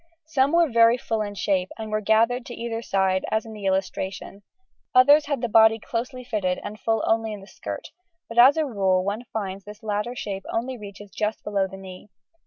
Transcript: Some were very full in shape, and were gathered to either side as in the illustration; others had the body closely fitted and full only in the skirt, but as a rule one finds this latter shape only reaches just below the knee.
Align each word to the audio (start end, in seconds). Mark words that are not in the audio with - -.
Some 0.25 0.51
were 0.53 0.67
very 0.67 0.97
full 0.97 1.21
in 1.21 1.35
shape, 1.35 1.69
and 1.77 1.91
were 1.91 2.01
gathered 2.01 2.43
to 2.47 2.55
either 2.55 2.81
side 2.81 3.23
as 3.29 3.45
in 3.45 3.53
the 3.53 3.67
illustration; 3.67 4.41
others 4.95 5.27
had 5.27 5.41
the 5.41 5.47
body 5.47 5.77
closely 5.77 6.23
fitted 6.23 6.59
and 6.63 6.79
full 6.79 7.03
only 7.05 7.31
in 7.33 7.41
the 7.41 7.45
skirt, 7.45 7.89
but 8.27 8.39
as 8.39 8.57
a 8.57 8.65
rule 8.65 9.03
one 9.05 9.25
finds 9.31 9.63
this 9.63 9.83
latter 9.83 10.15
shape 10.15 10.47
only 10.51 10.75
reaches 10.75 11.11
just 11.11 11.43
below 11.43 11.67
the 11.67 11.77
knee. 11.77 12.09